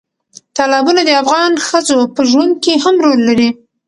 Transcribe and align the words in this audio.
تالابونه 0.55 1.01
د 1.05 1.09
افغان 1.21 1.51
ښځو 1.67 1.99
په 2.15 2.21
ژوند 2.31 2.53
کې 2.63 2.73
هم 2.83 2.95
رول 3.05 3.19
لري. 3.29 3.49